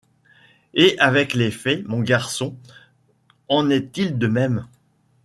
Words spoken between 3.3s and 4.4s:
en est-il de